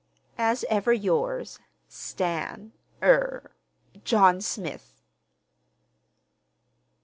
As 0.39 0.65
ever 0.67 0.91
yours, 0.91 1.59
STAN—er—JOHN 1.87 4.41
SMITH. 4.41 4.99